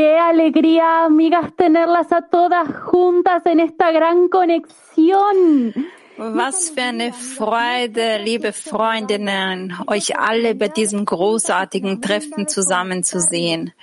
[0.00, 5.74] Qué alegría, amigas, tenerlas a todas juntas en esta gran conexión.
[6.16, 13.74] Was für eine Freude, liebe Freundinnen, euch alle bei diesem großartigen Treffen zusammenzusehen.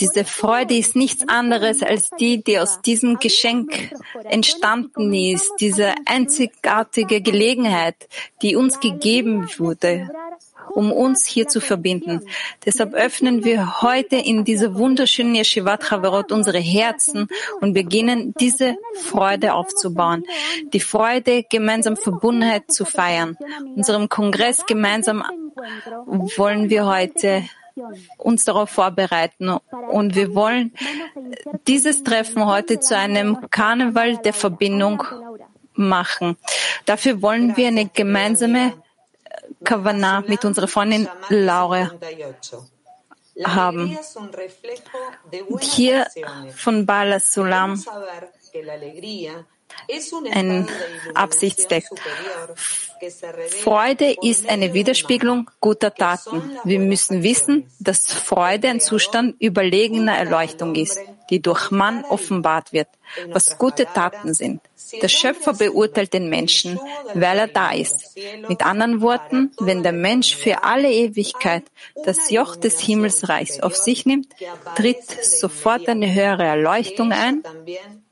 [0.00, 3.92] Diese Freude ist nichts anderes als die, die aus diesem Geschenk
[4.24, 8.08] entstanden ist, diese einzigartige Gelegenheit,
[8.40, 10.08] die uns gegeben wurde,
[10.70, 12.22] um uns hier zu verbinden.
[12.64, 17.28] Deshalb öffnen wir heute in dieser wunderschönen Yeshivat Chaverot unsere Herzen
[17.60, 20.24] und beginnen diese Freude aufzubauen.
[20.72, 23.36] Die Freude, gemeinsam Verbundenheit zu feiern.
[23.76, 25.24] Unserem Kongress gemeinsam
[26.36, 27.44] wollen wir heute
[28.18, 29.56] uns darauf vorbereiten.
[29.90, 30.72] Und wir wollen
[31.66, 35.02] dieses Treffen heute zu einem Karneval der Verbindung
[35.74, 36.36] machen.
[36.84, 38.74] Dafür wollen wir eine gemeinsame
[39.64, 41.90] Kavanah mit unserer Freundin Laura
[43.44, 43.98] haben.
[45.60, 46.06] Hier
[46.54, 47.82] von Bala Sulam
[50.32, 50.68] ein
[51.14, 51.92] Absichtstext.
[53.62, 56.42] Freude ist eine Widerspiegelung guter Taten.
[56.64, 62.88] Wir müssen wissen, dass Freude ein Zustand überlegener Erleuchtung ist, die durch Mann offenbart wird,
[63.28, 64.60] was gute Taten sind.
[65.00, 66.78] Der Schöpfer beurteilt den Menschen,
[67.14, 68.16] weil er da ist.
[68.48, 71.64] Mit anderen Worten, wenn der Mensch für alle Ewigkeit
[72.04, 74.28] das Joch des Himmelsreichs auf sich nimmt,
[74.76, 77.42] tritt sofort eine höhere Erleuchtung ein,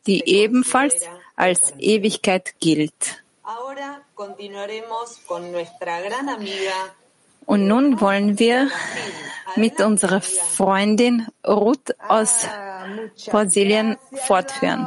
[0.06, 0.94] die ebenfalls
[1.40, 3.22] als Ewigkeit gilt.
[7.46, 8.68] Und nun wollen wir
[9.56, 12.46] mit unserer Freundin Ruth aus
[13.26, 13.96] Brasilien
[14.26, 14.86] fortführen.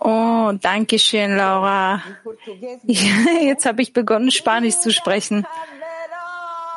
[0.00, 2.00] Oh, danke schön, Laura.
[2.86, 5.44] Jetzt habe ich begonnen, Spanisch zu sprechen.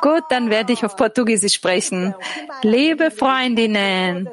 [0.02, 2.12] Gut, dann werde ich auf Portugiesisch sprechen.
[2.62, 4.28] Liebe Freundinnen,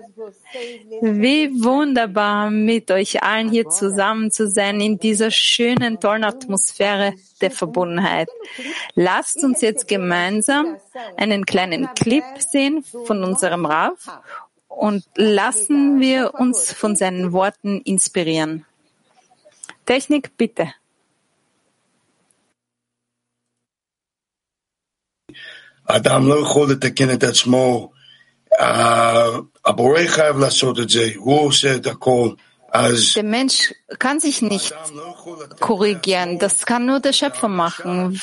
[0.99, 7.52] wie wunderbar mit euch allen hier zusammen zu sein in dieser schönen, tollen Atmosphäre der
[7.52, 8.29] Verbundenheit.
[8.95, 10.77] Lasst uns jetzt gemeinsam
[11.17, 13.93] einen kleinen Clip sehen von unserem Rav
[14.69, 18.65] und lassen wir uns von seinen Worten inspirieren.
[19.85, 20.73] Technik, bitte.
[25.89, 27.90] האדם לא יכול לתקן את עצמו,
[29.64, 32.28] הבורא חייב לעשות את זה, הוא עושה את הכל.
[33.14, 34.74] Der Mensch kann sich nicht
[35.61, 38.20] korrigieren, das kann nur der Schöpfer machen.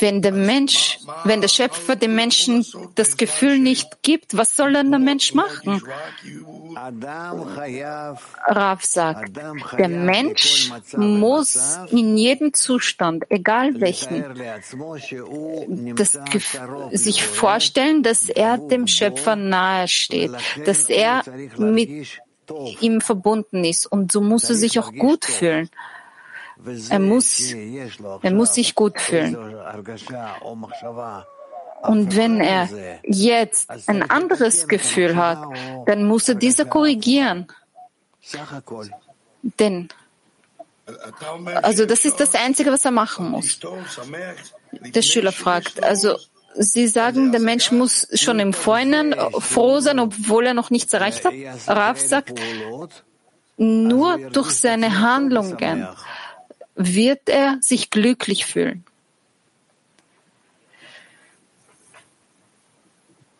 [0.00, 2.64] Wenn der Mensch, wenn der Schöpfer dem Menschen
[2.94, 5.82] das Gefühl nicht gibt, was soll dann der Mensch machen?
[8.46, 9.36] Rav sagt,
[9.78, 14.24] der Mensch muss in jedem Zustand, egal welchen,
[15.96, 16.18] das,
[16.92, 20.32] sich vorstellen, dass er dem Schöpfer nahe steht,
[20.64, 21.22] dass er
[21.56, 22.20] mit
[22.80, 23.86] ihm verbunden ist.
[23.86, 25.70] Und so muss er sich auch gut fühlen.
[26.90, 27.52] Er muss,
[28.22, 29.36] er muss sich gut fühlen.
[31.82, 32.68] Und wenn er
[33.02, 35.48] jetzt ein anderes Gefühl hat,
[35.86, 37.48] dann muss er diese korrigieren.
[39.58, 39.88] Denn,
[41.62, 43.58] also das ist das Einzige, was er machen muss.
[44.72, 46.16] Der Schüler fragt, also
[46.54, 51.24] Sie sagen, der Mensch muss schon im Vorhinein froh sein, obwohl er noch nichts erreicht
[51.24, 51.32] hat.
[51.66, 52.38] Rav sagt,
[53.56, 55.88] nur durch seine Handlungen
[56.86, 58.84] wird er sich glücklich fühlen.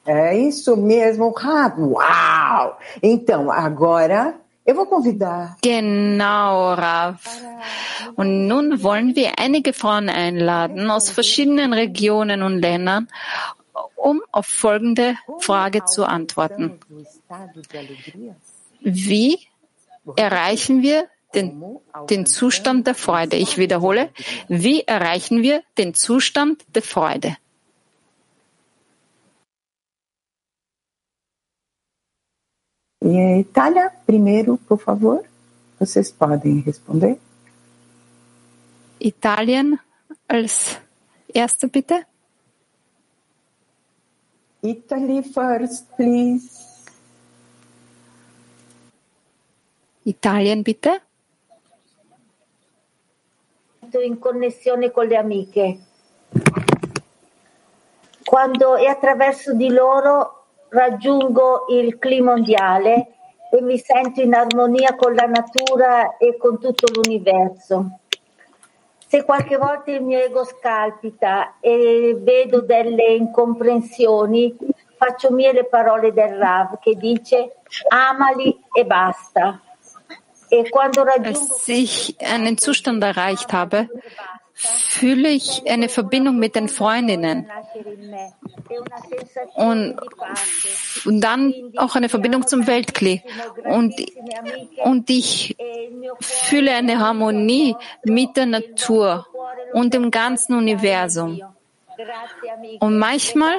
[0.05, 1.79] É isso mesmo, Rav.
[1.79, 2.77] Uau!
[3.01, 4.35] Então, agora
[4.67, 5.57] eu vou convidar.
[5.63, 7.21] Genau, Rav.
[8.17, 13.09] Und nun wollen wir einige Frauen einladen aus verschiedenen Regionen und Ländern,
[13.95, 16.81] um auf folgende Frage zu antworten.
[18.81, 19.39] Wie
[20.17, 21.63] erreichen wir den,
[22.11, 23.37] den Zustand der Freude.
[23.37, 24.11] Ich wiederhole,
[24.49, 27.37] wie erreichen wir den Zustand der Freude?
[33.05, 35.25] Itália, primeiro, por favor.
[35.79, 37.19] Vocês podem responder.
[39.01, 39.79] Italien
[40.29, 40.79] als
[41.35, 42.07] erste, bitte.
[44.63, 46.49] Italy first, please.
[50.05, 51.01] Italien, bitte.
[54.01, 55.79] In connessione con le amiche.
[58.25, 63.09] Quando è attraverso di loro raggiungo il clima mondiale
[63.51, 67.99] e mi sento in armonia con la natura e con tutto l'universo.
[69.13, 74.57] se qualche volta il mio ego scalpita e vedo delle incomprensioni,
[74.97, 77.57] faccio mie le parole del Rav che dice
[77.89, 79.61] amali e basta.
[80.53, 83.89] Als ich einen Zustand erreicht habe,
[84.55, 87.51] fühle ich eine Verbindung mit den Freundinnen
[89.55, 89.97] und,
[91.05, 93.23] und dann auch eine Verbindung zum Weltkli.
[93.65, 93.95] Und,
[94.85, 95.57] und ich
[96.21, 97.75] fühle eine Harmonie
[98.05, 99.27] mit der Natur
[99.73, 101.41] und dem ganzen Universum.
[102.81, 103.57] Und manchmal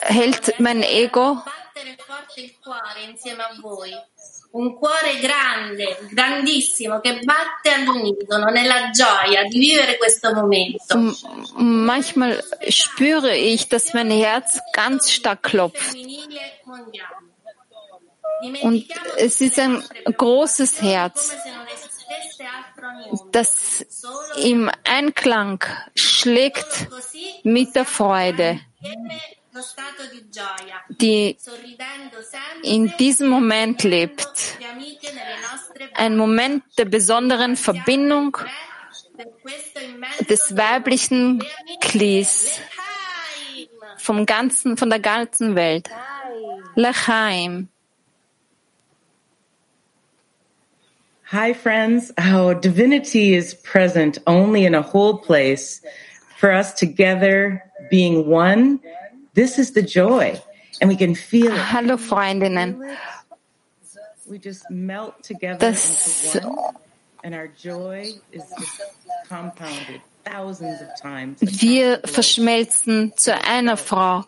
[0.00, 1.38] hält mein Ego
[1.78, 3.92] Battere forte il cuore insieme a voi.
[4.50, 10.98] Un cuore grande, grandissimo, che batte all'unisono nella gioia di vivere questo momento.
[11.54, 15.94] Manchmal spüre ich, dass mein Herz ganz stark klopft.
[18.62, 18.86] Und
[19.18, 21.36] es ist ein großes Herz,
[23.30, 23.86] das
[24.36, 25.62] im Einklang
[25.94, 26.88] schlägt
[27.44, 28.60] mit der Freude,
[30.88, 31.36] die
[32.62, 34.58] in diesem Moment lebt.
[35.94, 38.36] Ein Moment der besonderen Verbindung
[40.28, 41.44] des weiblichen
[41.80, 43.98] Klis L'Echaim.
[43.98, 45.88] vom ganzen, von der ganzen Welt.
[46.74, 47.68] Lachaim.
[51.30, 52.12] Hi, friends.
[52.18, 55.82] How divinity is present only in a whole place.
[56.38, 58.80] For us together being one,
[59.38, 60.40] this is the joy.
[60.80, 61.58] And we can feel it.
[61.58, 62.80] Hallo Freundinnen.
[64.26, 66.74] We just melt together Das into one.
[67.24, 68.82] And our joy is just
[69.28, 71.38] compounded thousands of times.
[71.40, 74.24] wir verschmelzen zu einer Frau.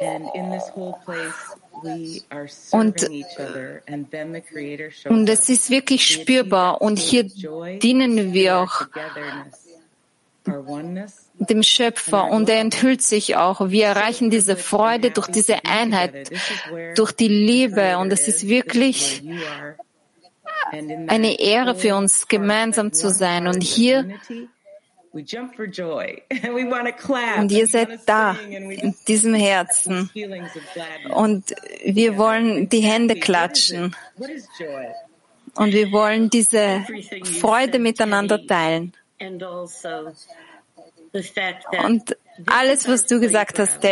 [0.00, 1.34] And in this whole place,
[1.84, 3.82] we are Und- serving each other.
[3.86, 6.80] And then the Creator shows Und es ist wirklich spürbar.
[6.80, 8.86] Und hier dienen wir auch
[11.38, 13.70] dem Schöpfer und er enthüllt sich auch.
[13.70, 16.30] Wir erreichen diese Freude durch diese Einheit,
[16.96, 19.22] durch die Liebe und es ist wirklich
[20.72, 23.46] eine Ehre für uns, gemeinsam zu sein.
[23.46, 24.18] Und hier,
[25.12, 30.10] und ihr seid da, in diesem Herzen.
[31.14, 31.54] Und
[31.84, 33.94] wir wollen die Hände klatschen.
[35.54, 36.84] Und wir wollen diese
[37.40, 38.92] Freude miteinander teilen.
[41.84, 42.16] Und
[42.46, 43.82] alles, was du gesagt hast,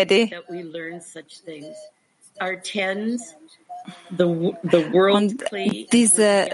[4.93, 5.45] world und
[5.93, 6.49] diese,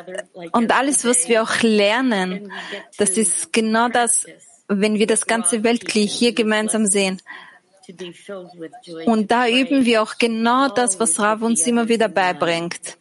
[0.53, 2.53] und alles, was wir auch lernen,
[2.97, 4.27] das ist genau das,
[4.69, 7.21] wenn wir das ganze Weltkrieg hier gemeinsam sehen.
[9.07, 12.99] Und da üben wir auch genau das, was Rav uns immer wieder beibringt,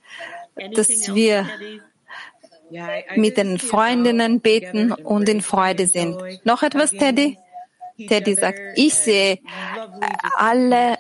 [0.74, 1.48] dass wir
[3.16, 6.18] mit den Freundinnen beten und in Freude sind.
[6.46, 7.38] Noch etwas, Teddy?
[7.98, 9.40] Teddy sagt, ich sehe
[10.38, 10.98] alle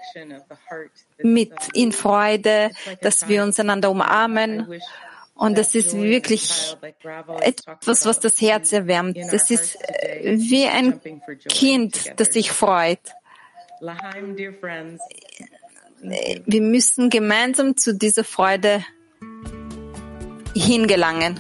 [1.22, 2.72] mit in Freude,
[3.02, 4.82] dass wir uns einander umarmen.
[5.36, 6.76] Und das ist wirklich
[7.42, 9.18] etwas, was das Herz erwärmt.
[9.32, 11.00] Das ist äh, wie ein
[11.48, 13.00] Kind, das sich freut.
[16.02, 18.84] Wir müssen gemeinsam zu dieser Freude
[20.56, 21.40] hingelangen.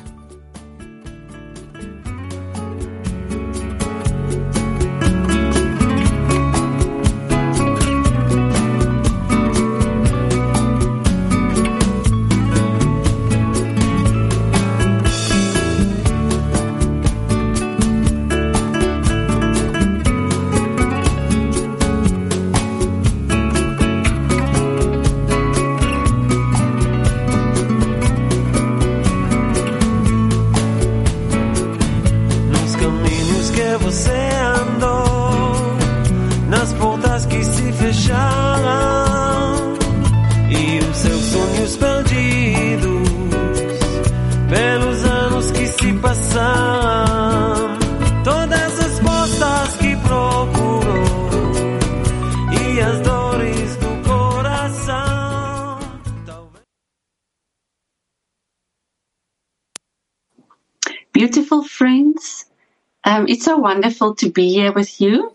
[63.67, 65.31] Wonderful to be here with you.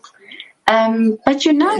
[0.65, 1.75] Um, but you know,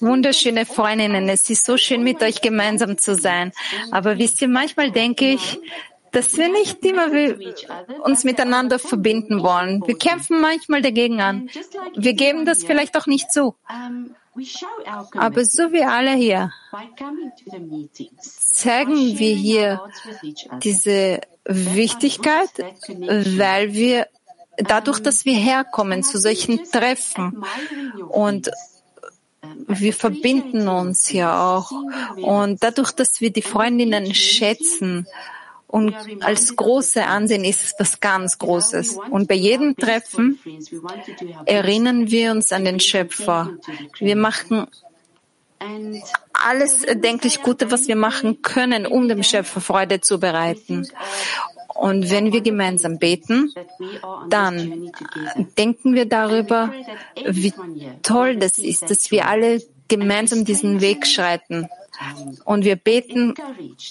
[0.00, 3.52] Wunderschöne Freundinnen, es ist so schön mit euch gemeinsam zu sein.
[3.90, 5.58] Aber wisst ihr, manchmal denke ich,
[6.12, 7.08] dass wir nicht immer
[8.04, 9.82] uns miteinander verbinden wollen.
[9.86, 11.50] Wir kämpfen manchmal dagegen an.
[11.96, 13.54] Wir geben das vielleicht auch nicht zu.
[15.16, 16.52] Aber so wie alle hier
[18.28, 19.80] zeigen wir hier
[20.62, 22.50] diese Wichtigkeit,
[22.88, 24.06] weil wir
[24.62, 27.44] dadurch, dass wir herkommen zu solchen Treffen
[28.08, 28.50] und
[29.66, 31.70] wir verbinden uns ja auch.
[32.16, 35.06] Und dadurch, dass wir die Freundinnen schätzen
[35.66, 38.98] und als große ansehen, ist es was ganz Großes.
[39.10, 40.38] Und bei jedem Treffen
[41.46, 43.50] erinnern wir uns an den Schöpfer.
[43.98, 44.66] Wir machen
[46.32, 50.88] alles erdenklich Gute, was wir machen können, um dem Schöpfer Freude zu bereiten.
[51.80, 53.54] Und wenn wir gemeinsam beten,
[54.28, 54.92] dann
[55.56, 56.70] denken wir darüber,
[57.24, 57.54] wie
[58.02, 61.70] toll das ist, dass wir alle gemeinsam diesen Weg schreiten.
[62.44, 63.32] Und wir beten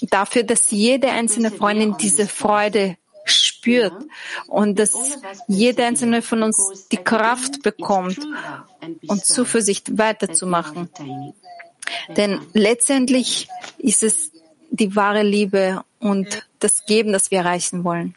[0.02, 3.94] dafür, dass jede einzelne Freundin diese Freude spürt
[4.46, 4.94] und dass
[5.48, 8.20] jede einzelne von uns die Kraft bekommt
[9.08, 10.90] und Zuversicht weiterzumachen.
[12.16, 14.29] Denn letztendlich ist es
[14.80, 18.16] die wahre Liebe und das Geben, das wir erreichen wollen.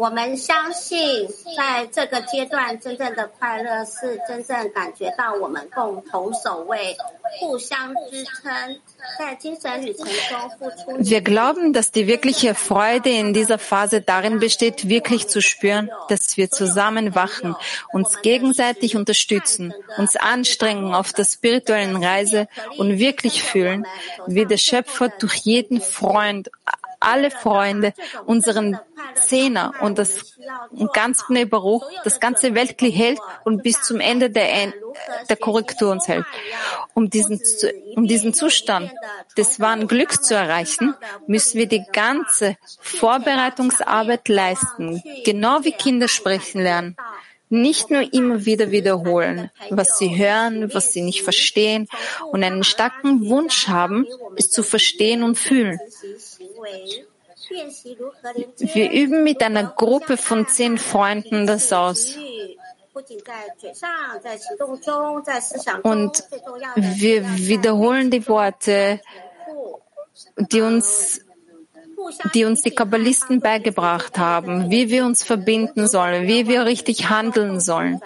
[0.00, 6.94] 我们相信，在这个阶段，真正的快乐是真正感觉到我们共同守卫、
[7.40, 8.78] 互相支撑，
[9.18, 10.98] 在精神旅程中付出。
[11.02, 16.50] Wir glauben, dass die wirkliche Freude in dieser Phase darin besteht, wirklich zu spüren, dass wir
[16.50, 17.56] zusammen wachen,
[17.90, 23.86] uns gegenseitig unterstützen, uns anstrengen auf der spirituellen Reise und wirklich fühlen,
[24.26, 26.50] wie der Schöpfer durch jeden Freund
[27.01, 27.93] alle Freunde,
[28.25, 28.79] unseren
[29.15, 30.37] Zehner und das
[30.93, 34.73] ganz Baruch, das ganze Weltkli hält und bis zum Ende der,
[35.27, 36.25] der Korrektur uns hält.
[36.93, 37.41] Um diesen,
[37.95, 38.91] um diesen Zustand
[39.37, 40.93] des wahren Glücks zu erreichen,
[41.27, 46.95] müssen wir die ganze Vorbereitungsarbeit leisten, genau wie Kinder sprechen lernen
[47.51, 51.87] nicht nur immer wieder wiederholen, was sie hören, was sie nicht verstehen
[52.31, 55.77] und einen starken Wunsch haben, es zu verstehen und fühlen.
[58.59, 62.15] Wir üben mit einer Gruppe von zehn Freunden das aus.
[65.83, 66.23] Und
[66.75, 69.01] wir wiederholen die Worte,
[70.37, 71.21] die uns
[72.33, 77.59] die uns die Kabbalisten beigebracht haben, wie wir uns verbinden sollen, wie wir richtig handeln
[77.59, 78.01] sollen.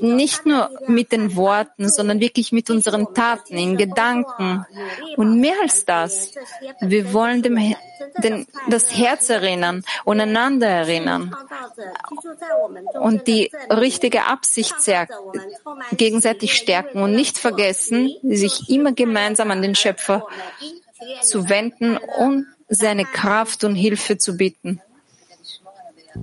[0.00, 4.64] Nicht nur mit den Worten, sondern wirklich mit unseren Taten, in Gedanken.
[5.16, 6.34] Und mehr als das,
[6.80, 7.74] wir wollen dem,
[8.22, 11.34] den, das Herz erinnern und einander erinnern
[12.94, 14.74] und die richtige Absicht
[15.92, 20.26] gegenseitig stärken und nicht vergessen, sich immer gemeinsam an den Schöpfer
[21.22, 24.80] zu wenden und seine Kraft und Hilfe zu bitten.
[26.12, 26.20] Te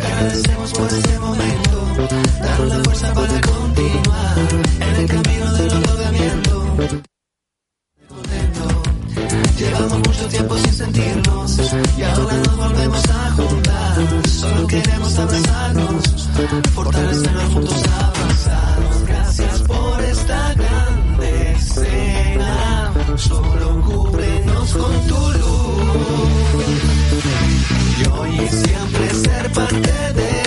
[0.00, 1.86] agradecemos por este momento,
[2.40, 4.38] dar la fuerza para continuar
[4.80, 7.11] en el camino del otorgamiento.
[9.58, 11.58] Llevamos mucho tiempo sin sentirnos
[11.96, 14.28] y ahora nos volvemos a juntar.
[14.28, 16.28] Solo queremos abrazarnos,
[16.74, 18.78] fortalecernos juntos avanzar.
[19.06, 22.92] Gracias por esta grande escena.
[23.16, 25.52] Solo cúbrenos con tu luz.
[27.98, 30.41] Y hoy y siempre ser parte de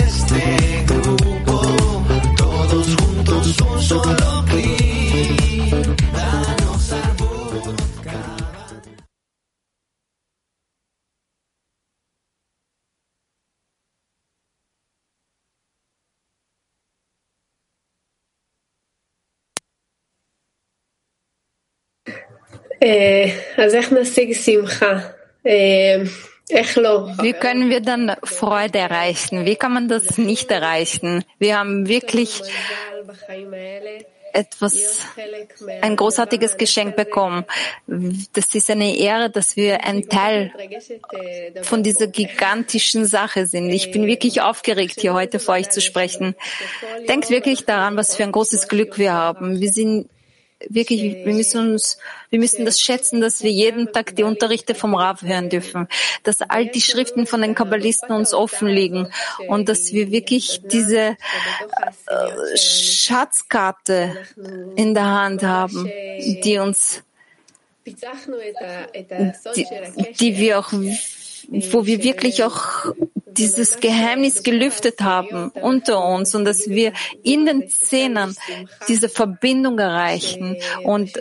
[26.48, 29.44] Wie können wir dann Freude erreichen?
[29.46, 31.24] Wie kann man das nicht erreichen?
[31.38, 32.42] Wir haben wirklich
[34.32, 35.06] etwas,
[35.80, 37.44] ein großartiges Geschenk bekommen.
[37.86, 40.52] Das ist eine Ehre, dass wir ein Teil
[41.62, 43.70] von dieser gigantischen Sache sind.
[43.70, 46.36] Ich bin wirklich aufgeregt, hier heute vor euch zu sprechen.
[47.08, 49.60] Denkt wirklich daran, was für ein großes Glück wir haben.
[49.60, 50.10] Wir sind
[50.68, 51.98] wirklich, wir müssen uns,
[52.30, 55.88] wir müssen das schätzen, dass wir jeden Tag die Unterrichte vom Rav hören dürfen,
[56.22, 59.10] dass all die Schriften von den Kabbalisten uns offen liegen
[59.48, 61.16] und dass wir wirklich diese
[62.06, 64.16] äh, Schatzkarte
[64.76, 65.90] in der Hand haben,
[66.42, 67.02] die uns,
[67.84, 69.66] die,
[70.18, 70.72] die wir auch
[71.48, 72.86] wo wir wirklich auch
[73.36, 78.36] dieses Geheimnis gelüftet haben unter uns und dass wir in den Zähnen
[78.88, 81.12] diese Verbindung erreichen und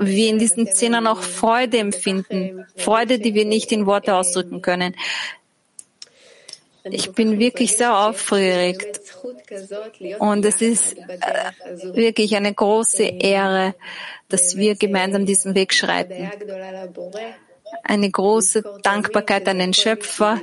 [0.00, 2.66] wir in diesen Zähnen auch Freude empfinden.
[2.76, 4.96] Freude, die wir nicht in Worte ausdrücken können.
[6.84, 9.00] Ich bin wirklich sehr aufgeregt
[10.18, 13.74] und es ist äh, wirklich eine große Ehre,
[14.28, 16.30] dass wir gemeinsam diesen Weg schreiten
[17.83, 20.41] Eine große Dankbarkeit an den Schöpfer.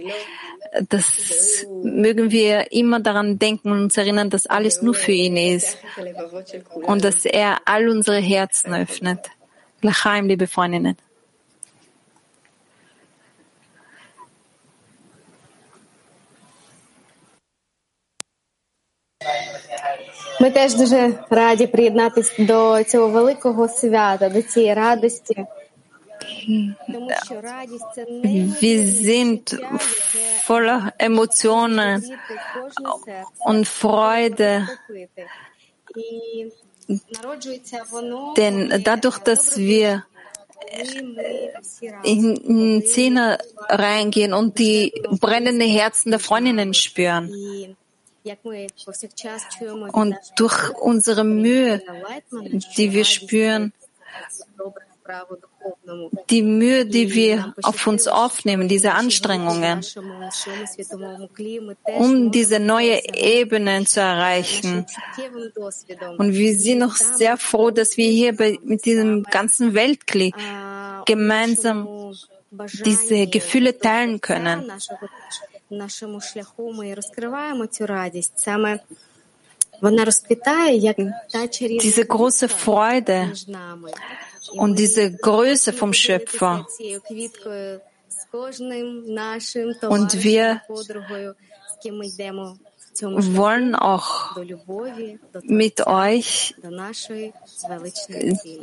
[0.88, 5.78] Das mögen wir immer daran denken und uns erinnern, dass alles nur für ihn ist
[6.72, 9.20] und dass er all unsere Herzen öffnet.
[9.82, 10.96] Lachaim, liebe Freundinnen.
[20.40, 25.46] Ми теж дуже раді приєднатися до цього великого свята, до цієї радості.
[28.59, 29.59] wir sind
[30.43, 32.03] voller Emotionen
[33.39, 34.67] und Freude.
[38.37, 40.05] Denn dadurch, dass wir
[42.03, 43.37] in Szene
[43.69, 47.75] reingehen und die brennenden Herzen der Freundinnen spüren.
[49.93, 51.81] Und durch unsere Mühe,
[52.77, 53.73] die wir spüren,
[56.29, 59.81] die Mühe, die wir auf uns aufnehmen, diese Anstrengungen,
[61.97, 64.85] um diese neue Ebene zu erreichen.
[66.17, 70.35] Und wir sind noch sehr froh, dass wir hier mit diesem ganzen Weltkrieg
[71.05, 72.13] gemeinsam
[72.85, 74.71] diese Gefühle teilen können.
[81.81, 83.33] Diese große Freude,
[84.49, 86.65] und diese Größe vom Schöpfer.
[89.89, 90.61] Und wir
[92.99, 94.35] wollen auch
[95.43, 96.55] mit euch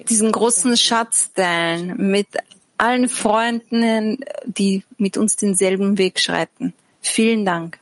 [0.08, 2.28] diesen großen Schatz teilen, mit
[2.76, 6.74] allen Freunden, die mit uns denselben Weg schreiten.
[7.00, 7.78] Vielen Dank.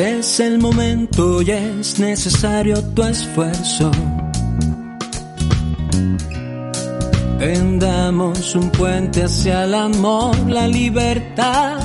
[0.00, 3.90] Es el momento y es necesario tu esfuerzo.
[7.38, 11.78] Tendamos un puente hacia el amor, la libertad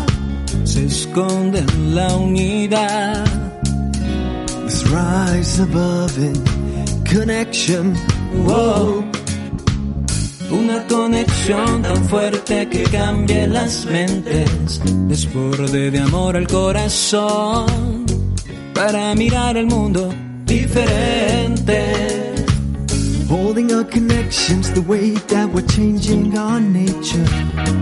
[0.64, 3.26] se esconde en la unidad.
[4.64, 6.42] Let's rise above in
[7.04, 7.96] connection.
[8.46, 9.04] Wow.
[10.52, 17.66] Una conexión tan fuerte que cambie las mentes, desborde de amor al corazón,
[18.76, 21.82] para mirar el mundo diferente.
[23.30, 27.26] Holding our connections the way that we're changing our nature.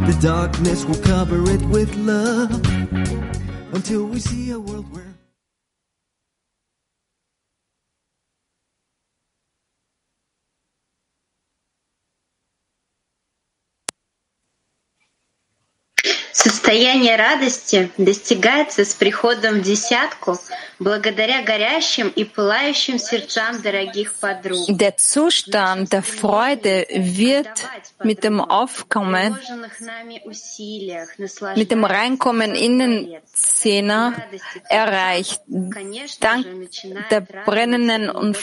[0.07, 2.61] The darkness will cover it with love
[3.73, 5.02] until we see a world where.
[16.72, 20.38] Состояние радости достигается с приходом в десятку
[20.78, 24.66] благодаря горящим и пылающим сердцам дорогих подруг.
[24.70, 27.68] Der Zustand der Freude wird
[28.02, 31.10] mit dem Aufkommen, Вложенных нами усилиях,
[31.54, 34.14] mit dem Reinkommen in den Zehner
[34.70, 36.46] erreicht, dank
[37.10, 38.38] der brennenden und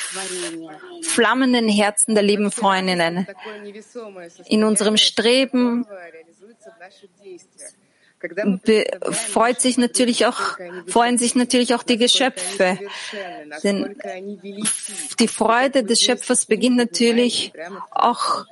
[1.02, 3.26] flammenden Herzen der lieben Freundinnen.
[4.45, 5.88] In unserem Streben
[7.24, 7.79] be
[9.12, 12.78] freut sich natürlich auch, freuen sich natürlich auch die Geschöpfe.
[13.64, 13.96] Denn
[15.18, 17.52] die Freude des Schöpfers beginnt natürlich
[17.90, 18.44] auch,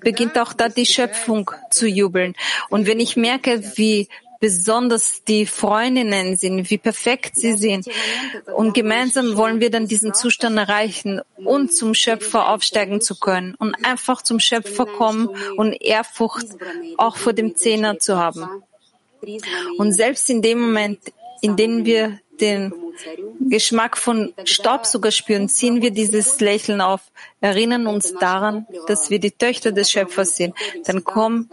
[0.00, 2.34] beginnt auch da die Schöpfung zu jubeln.
[2.70, 4.08] Und wenn ich merke, wie
[4.44, 7.86] besonders die Freundinnen sind, wie perfekt sie sind.
[8.54, 13.74] Und gemeinsam wollen wir dann diesen Zustand erreichen und zum Schöpfer aufsteigen zu können und
[13.86, 16.48] einfach zum Schöpfer kommen und Ehrfurcht
[16.98, 18.46] auch vor dem Zehner zu haben.
[19.78, 20.98] Und selbst in dem Moment,
[21.40, 22.72] in dem wir den
[23.40, 27.00] Geschmack von Staubsauger spüren, ziehen wir dieses Lächeln auf,
[27.40, 30.54] erinnern uns daran, dass wir die Töchter des Schöpfers sind.
[30.86, 31.50] Dann kommt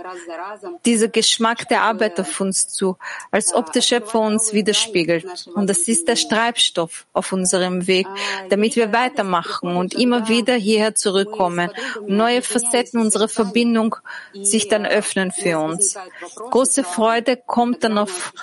[0.85, 2.97] dieser Geschmack der Arbeit auf uns zu,
[3.29, 5.25] als ob der Schöpfer uns widerspiegelt.
[5.53, 8.07] Und das ist der Treibstoff auf unserem Weg,
[8.49, 11.71] damit wir weitermachen und immer wieder hierher zurückkommen
[12.07, 13.95] neue Facetten unserer Verbindung
[14.33, 15.97] sich dann öffnen für uns.
[16.35, 18.33] Große Freude kommt dann auf,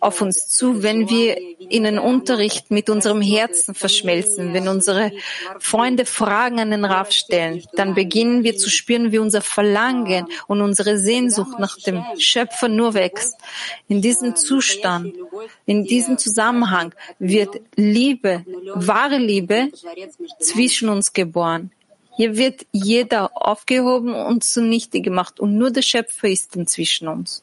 [0.00, 1.38] auf uns zu, wenn wir
[1.70, 5.12] in den Unterricht mit unserem Herzen verschmelzen, wenn unsere
[5.58, 10.60] Freunde Fragen an den Rav stellen, dann beginnen wir zu spüren, wie unser Verlangen und
[10.60, 13.36] unsere Sehnsucht nach dem Schöpfer nur wächst.
[13.88, 15.14] In diesem Zustand,
[15.66, 19.70] in diesem Zusammenhang wird Liebe, wahre Liebe
[20.38, 21.70] zwischen uns geboren.
[22.16, 27.42] Hier wird jeder aufgehoben und zunichte gemacht und nur der Schöpfer ist dann zwischen uns.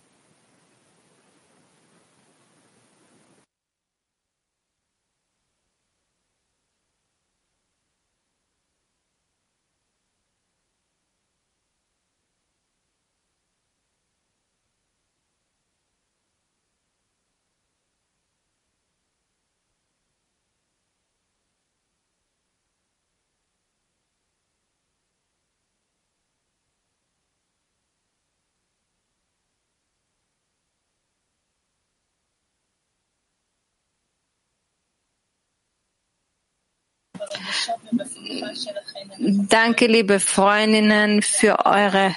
[39.50, 42.16] Danke, liebe Freundinnen, für eure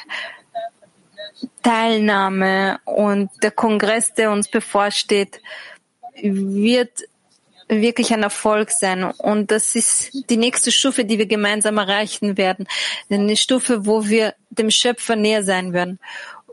[1.62, 5.40] Teilnahme und der Kongress, der uns bevorsteht,
[6.22, 6.90] wird
[7.68, 9.04] wirklich ein Erfolg sein.
[9.04, 12.66] Und das ist die nächste Stufe, die wir gemeinsam erreichen werden.
[13.08, 16.00] Eine Stufe, wo wir dem Schöpfer näher sein werden.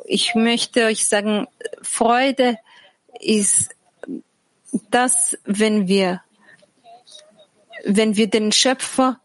[0.05, 1.47] Ich möchte euch sagen,
[1.81, 2.57] Freude
[3.19, 3.75] ist
[4.91, 6.21] das, wenn wir,
[7.87, 9.19] wenn wir den Schöpfer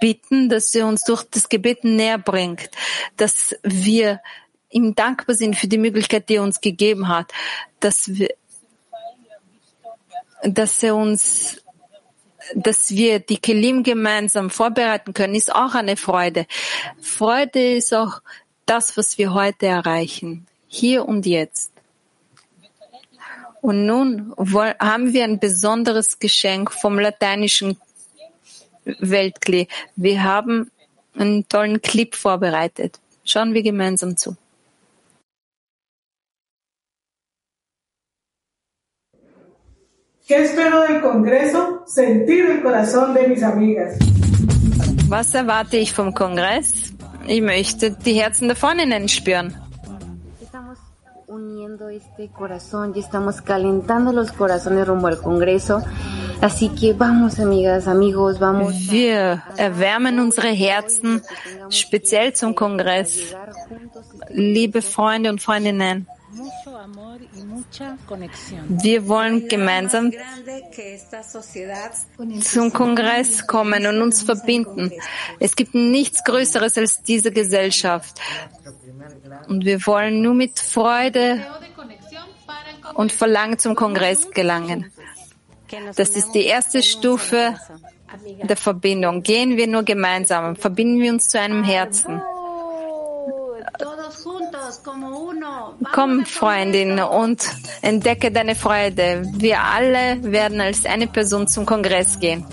[0.00, 2.70] bitten, dass er uns durch das Gebet näher bringt,
[3.16, 4.20] dass wir
[4.70, 7.32] ihm dankbar sind für die Möglichkeit, die er uns gegeben hat,
[7.78, 8.30] dass wir,
[10.42, 11.62] dass er uns,
[12.56, 16.46] dass wir die Kelim gemeinsam vorbereiten können, ist auch eine Freude.
[17.00, 18.20] Freude ist auch
[18.66, 21.70] das, was wir heute erreichen, hier und jetzt.
[23.60, 27.78] Und nun haben wir ein besonderes Geschenk vom lateinischen
[28.84, 29.68] Weltklee.
[29.96, 30.70] Wir haben
[31.16, 33.00] einen tollen Clip vorbereitet.
[33.24, 34.36] Schauen wir gemeinsam zu.
[45.08, 46.92] Was erwarte ich vom Kongress?
[47.26, 49.54] Ich möchte die Herzen der Freundinnen spüren.
[51.32, 55.82] uniendo este corazón y estamos calentando los corazones rumbo al Congreso.
[58.90, 61.22] Wir erwärmen unsere Herzen
[61.70, 63.32] speziell zum Kongress.
[64.28, 66.08] Liebe Freunde und Freundinnen,
[68.68, 70.12] wir wollen gemeinsam
[72.40, 74.90] zum Kongress kommen und uns verbinden.
[75.38, 78.20] Es gibt nichts Größeres als diese Gesellschaft.
[79.46, 81.46] Und wir wollen nur mit Freude
[82.94, 84.90] und Verlangen zum Kongress gelangen.
[85.96, 87.54] Das ist die erste Stufe
[88.42, 89.22] der Verbindung.
[89.22, 92.22] Gehen wir nur gemeinsam, verbinden wir uns zu einem Herzen.
[95.92, 99.24] Komm, Freundin, und entdecke deine Freude.
[99.34, 102.44] Wir alle werden als eine Person zum Kongress gehen.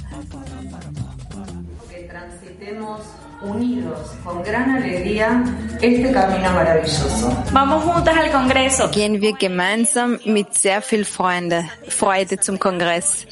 [3.42, 5.44] Unidos con gran alegría
[5.82, 7.44] este camino maravilloso.
[7.52, 8.90] Vamos juntas al Congreso.
[8.92, 13.26] Gehen wir gemeinsam mit sehr viel Freude, Freude zum Kongress.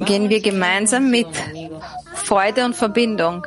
[0.00, 1.28] Gehen wir gemeinsam mit
[2.14, 3.46] Freude und Verbindung.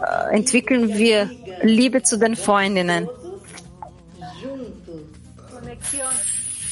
[0.00, 1.30] Äh, entwickeln wir
[1.62, 3.08] Liebe zu den Freundinnen.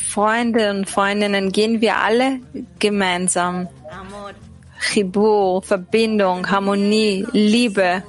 [0.08, 2.38] Freunde und Freundinnen, gehen wir alle
[2.78, 3.68] gemeinsam.
[4.92, 8.02] Chibur, Verbindung, Harmonie, Liebe,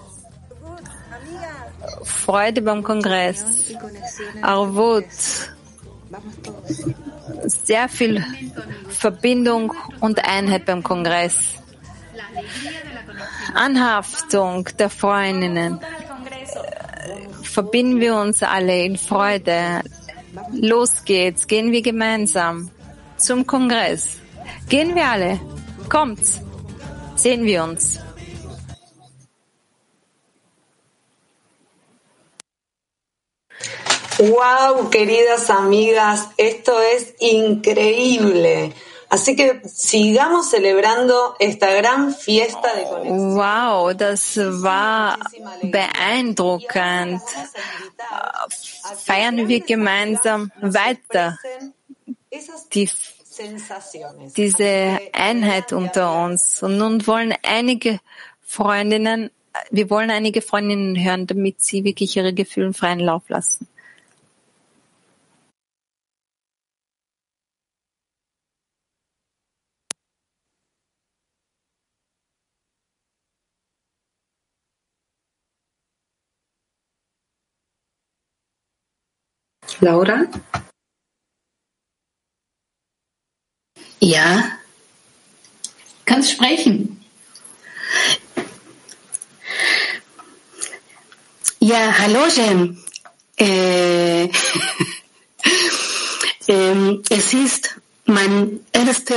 [2.04, 3.74] Freude beim Kongress,
[4.42, 5.06] Arvut,
[7.46, 8.24] sehr viel
[8.90, 11.56] Verbindung und Einheit beim Kongress,
[13.54, 15.80] Anhaftung der Freundinnen.
[17.42, 19.82] Verbinden wir uns alle in Freude.
[20.52, 22.70] Los geht's, gehen wir gemeinsam
[23.18, 24.18] zum Kongress.
[24.68, 25.40] Gehen wir alle.
[25.88, 26.44] Kommt's.
[27.15, 27.99] Sehen wir uns.
[34.17, 38.73] Wow, queridas amigas, esto es increíble.
[39.10, 43.36] Así que sigamos celebrando esta gran fiesta de conexión.
[43.36, 45.17] Wow, das war
[45.62, 47.21] beeindruckend.
[49.04, 51.38] Feiern wir gemeinsam weiter
[52.73, 52.89] die,
[54.36, 56.62] diese Einheit unter uns.
[56.63, 58.00] Und nun wollen einige
[58.41, 59.32] Freundinnen,
[59.71, 63.67] wir wollen einige Freundinnen hören, damit sie wirklich ihre Gefühle freien Lauf lassen.
[79.82, 80.26] Laura?
[84.06, 84.52] Ja.
[86.06, 87.04] Kannst sprechen.
[91.60, 92.78] Ja, hallo Jem.
[93.36, 94.26] Äh,
[96.48, 99.15] ähm, es ist mein erster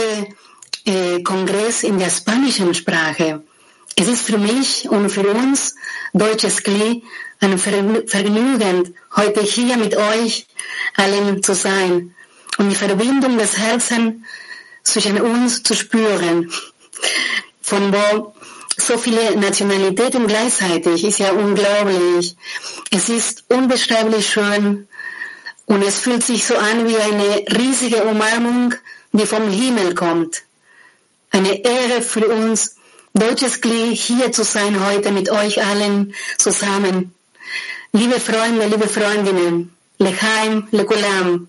[0.87, 3.43] äh, Kongress in der spanischen Sprache.
[3.95, 5.75] Es ist für mich und für uns
[6.15, 7.03] deutsches Kli
[7.41, 10.47] ein Vergnügen, heute hier mit euch
[10.97, 12.15] allen zu sein
[12.57, 14.23] und die Verbindung des Herzens
[14.89, 16.51] zwischen uns zu spüren.
[17.61, 18.35] Von wo
[18.77, 22.37] so viele Nationalitäten gleichzeitig ist ja unglaublich.
[22.91, 24.89] Es ist unbeschreiblich schön
[25.67, 28.75] und es fühlt sich so an wie eine riesige Umarmung,
[29.13, 30.43] die vom Himmel kommt.
[31.31, 32.77] Eine Ehre für uns,
[33.13, 37.15] deutsches Glied, hier zu sein heute mit euch allen zusammen.
[37.93, 41.49] Liebe Freunde, liebe Freundinnen, Lechaim, Lekulam.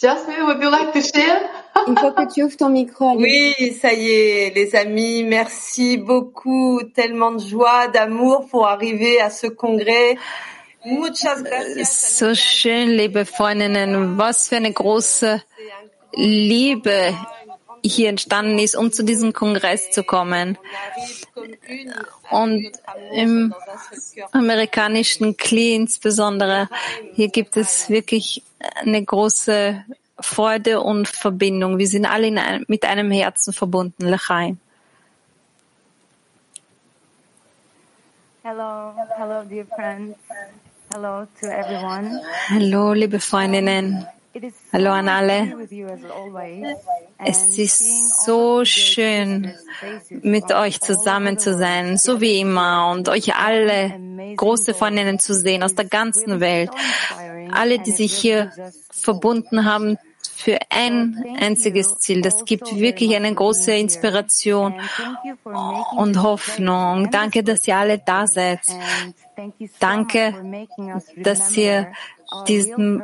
[0.00, 1.50] Jasmine, would you like to share?
[1.86, 3.10] Il faut que tu ouvres ton micro.
[3.10, 3.54] Alice.
[3.58, 9.28] Oui, ça y est, les amis, merci beaucoup, tellement de joie, d'amour pour arriver à
[9.28, 10.16] ce congrès.
[10.86, 12.18] Muchas gracias.
[12.18, 15.42] So schön, liebe Freundinnen, was für eine große
[16.16, 17.14] Liebe
[17.82, 20.58] hier entstanden ist, um zu diesem Kongress zu kommen.
[22.30, 22.70] Und
[23.12, 23.54] im
[24.32, 26.68] amerikanischen Kli insbesondere,
[27.14, 28.42] hier gibt es wirklich
[28.80, 29.84] eine große
[30.18, 31.78] Freude und Verbindung.
[31.78, 34.06] Wir sind alle einem, mit einem Herzen verbunden.
[34.06, 34.58] Lechaim.
[38.42, 40.16] Hello, hello, dear friends.
[40.92, 42.20] Hello to everyone.
[42.48, 44.06] Hallo, liebe Freundinnen.
[44.72, 45.54] Hallo an alle.
[47.18, 49.52] Es ist so schön,
[50.22, 53.92] mit euch zusammen zu sein, so wie immer, und euch alle
[54.36, 56.70] große Freundinnen zu sehen aus der ganzen Welt.
[57.52, 58.52] Alle, die sich hier
[58.90, 62.22] verbunden haben für ein einziges Ziel.
[62.22, 64.74] Das gibt wirklich eine große Inspiration
[65.96, 67.10] und Hoffnung.
[67.10, 68.60] Danke, dass ihr alle da seid.
[69.78, 70.34] Danke,
[71.16, 71.92] dass ihr
[72.46, 73.02] diesen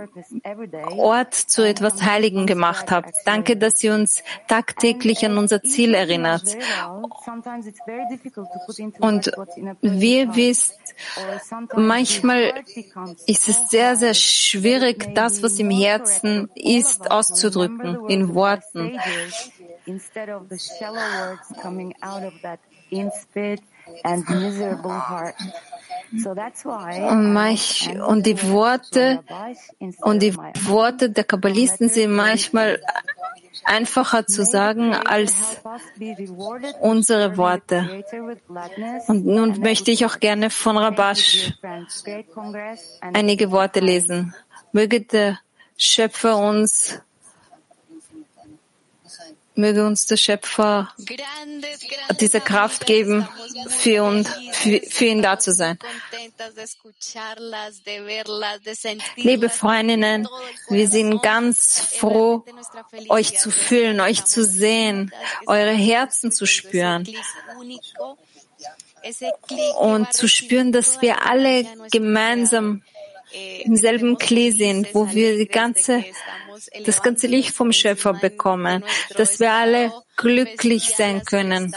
[0.96, 3.12] Ort zu etwas Heiligen gemacht habt.
[3.24, 6.56] Danke, dass ihr uns tagtäglich an unser Ziel erinnert.
[9.00, 9.32] Und
[9.82, 10.78] wie ihr wisst,
[11.74, 12.64] manchmal
[13.26, 18.98] ist es sehr, sehr schwierig, das, was im Herzen ist, auszudrücken in Worten.
[28.06, 29.24] Und die Worte
[30.02, 32.80] und die Worte der Kabbalisten sind manchmal
[33.64, 35.60] einfacher zu sagen als
[36.80, 38.04] unsere Worte.
[39.08, 41.52] Und nun möchte ich auch gerne von Rabash
[43.00, 44.34] einige Worte lesen.
[44.72, 45.38] Möge der
[45.76, 47.00] Schöpfer uns
[49.56, 50.92] Möge uns der Schöpfer
[52.20, 53.26] diese Kraft geben,
[53.68, 55.78] für, für, für ihn da zu sein.
[59.16, 60.28] Liebe Freundinnen,
[60.68, 62.44] wir sind ganz froh,
[63.08, 65.12] euch zu fühlen, euch zu sehen,
[65.46, 67.06] eure Herzen zu spüren
[69.78, 72.82] und zu spüren, dass wir alle gemeinsam
[73.64, 76.04] im selben Klee sind, wo wir die ganze,
[76.84, 78.84] das ganze Licht vom Schöpfer bekommen,
[79.16, 81.74] dass wir alle glücklich sein können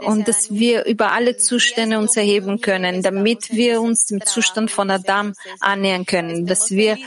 [0.00, 4.90] und dass wir über alle Zustände uns erheben können, damit wir uns dem Zustand von
[4.90, 6.98] Adam annähern können, dass wir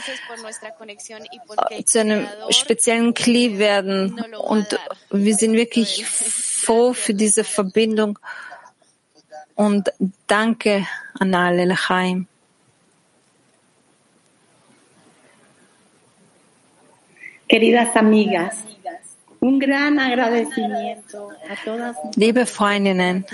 [1.84, 4.66] zu einem speziellen Klee werden und
[5.10, 8.18] wir sind wirklich froh für diese Verbindung
[9.54, 9.90] und
[10.26, 10.86] danke
[11.18, 12.26] an alle Lechaim.
[17.50, 18.54] Queridas amigas,
[19.40, 23.26] un gran agradecimiento a todas Liebe Freundinnen,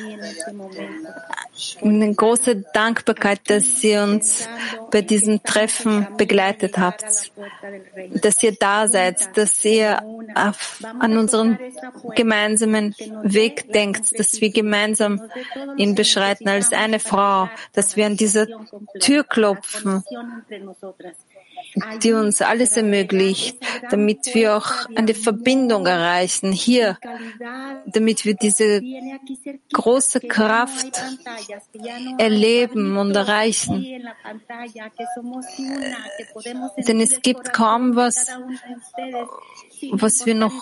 [1.82, 4.48] eine große Dankbarkeit, dass ihr uns
[4.90, 7.30] bei diesem Treffen begleitet habt,
[8.22, 10.02] dass ihr da seid, dass ihr
[10.34, 11.58] auf, an unseren
[12.14, 15.20] gemeinsamen Weg denkt, dass wir gemeinsam
[15.76, 18.46] ihn beschreiten als eine Frau, dass wir an dieser
[18.98, 20.02] Tür klopfen,
[22.02, 23.58] die uns alles ermöglicht,
[23.90, 26.98] damit wir auch eine Verbindung erreichen hier,
[27.86, 28.82] damit wir diese
[29.72, 31.02] große Kraft
[32.18, 33.86] erleben und erreichen.
[36.88, 38.26] Denn es gibt kaum was,
[39.92, 40.52] was wir noch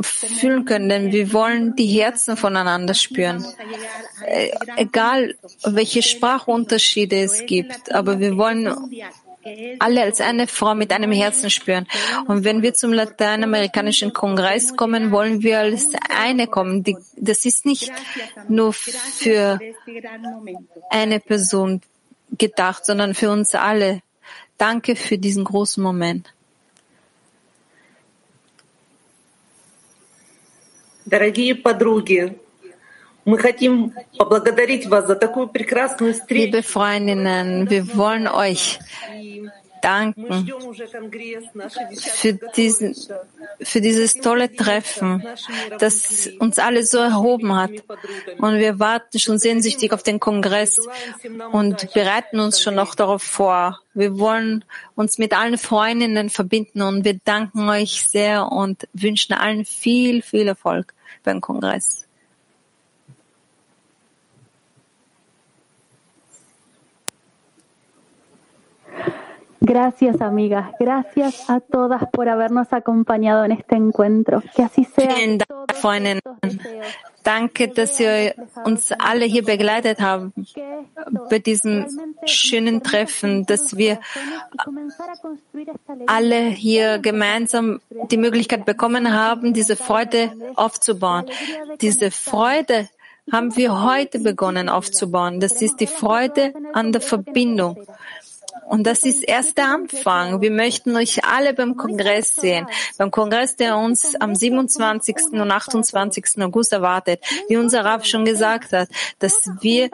[0.00, 3.44] fühlen können, denn wir wollen die Herzen voneinander spüren.
[4.26, 8.74] Äh, Egal, welche Sprachunterschiede es gibt, aber wir wollen
[9.78, 11.86] alle als eine Frau mit einem Herzen spüren.
[12.26, 16.84] Und wenn wir zum lateinamerikanischen Kongress kommen, wollen wir als eine kommen.
[16.84, 17.92] Die, das ist nicht
[18.48, 19.58] nur für
[20.90, 21.80] eine Person
[22.38, 24.02] gedacht, sondern für uns alle.
[24.58, 26.32] Danke für diesen großen Moment.
[31.04, 32.38] Дорогие подруги,
[33.24, 36.56] мы хотим поблагодарить вас за такую прекрасную встречу.
[36.56, 38.78] Liebe Freundinnen, wir wollen euch
[39.82, 40.48] danken
[41.98, 42.96] für, diesen,
[43.60, 45.22] für dieses tolle Treffen,
[45.78, 47.72] das uns alle so erhoben hat.
[48.38, 50.80] Und wir warten schon sehnsüchtig auf den Kongress
[51.52, 53.80] und bereiten uns schon noch darauf vor.
[53.94, 54.64] Wir wollen
[54.94, 60.48] uns mit allen Freundinnen verbinden und wir danken euch sehr und wünschen allen viel, viel
[60.48, 62.06] Erfolg beim Kongress.
[69.72, 70.70] Gracias, amigas.
[70.78, 74.42] Gracias a todas por habernos acompañado en este encuentro.
[74.54, 75.08] Que así sea.
[75.14, 76.20] Vielen Dank, Freundinnen.
[77.24, 78.34] Danke, dass ihr
[78.66, 80.34] uns alle hier begleitet haben
[81.30, 81.86] bei diesem
[82.26, 83.98] schönen Treffen, dass wir
[86.06, 87.80] alle hier gemeinsam
[88.10, 91.30] die Möglichkeit bekommen haben, diese Freude aufzubauen.
[91.80, 92.90] Diese Freude
[93.30, 95.40] haben wir heute begonnen aufzubauen.
[95.40, 97.86] Das ist die Freude an der Verbindung.
[98.72, 100.40] Und das ist erst der Anfang.
[100.40, 102.66] Wir möchten euch alle beim Kongress sehen.
[102.96, 105.14] Beim Kongress, der uns am 27.
[105.32, 106.40] und 28.
[106.40, 107.22] August erwartet.
[107.48, 109.90] Wie unser Rav schon gesagt hat, dass wir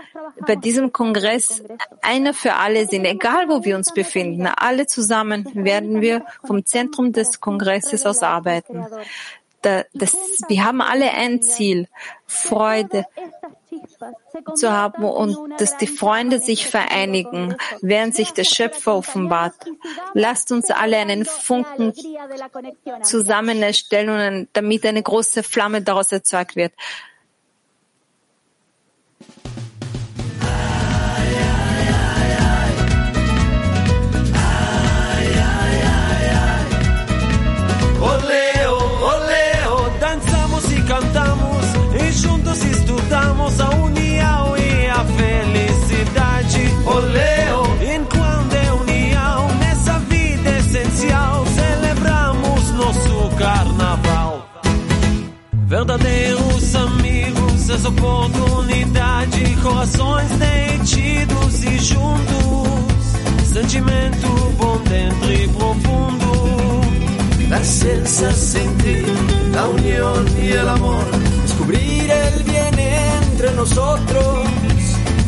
[0.47, 1.65] bei diesem Kongress
[2.03, 4.47] einer für alle sind, egal wo wir uns befinden.
[4.47, 8.87] Alle zusammen werden wir vom Zentrum des Kongresses aus arbeiten.
[9.63, 10.15] Da, das,
[10.47, 11.89] wir haben alle ein Ziel,
[12.29, 13.07] Freude
[14.55, 19.55] zu haben und dass die Freunde sich vereinigen, während sich der Schöpfer offenbart.
[20.15, 21.93] Lasst uns alle einen Funken
[23.03, 26.73] zusammen erstellen, damit eine große Flamme daraus erzeugt wird.
[55.69, 66.81] Verdadeiros amigos, essa oportunidade, corações detidos e juntos, sentimento bom dentro e profundo.
[67.51, 69.05] La esencia sentir
[69.53, 71.05] la unión y el amor,
[71.43, 74.49] descubrir el bien entre nosotros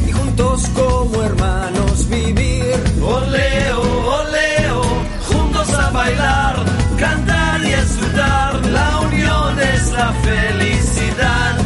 [0.09, 2.83] y juntos como hermanos vivir.
[3.03, 3.83] Oleo,
[4.23, 4.83] oleo,
[5.29, 6.57] juntos a bailar,
[6.99, 7.40] cantar
[9.81, 11.57] es la felicidad.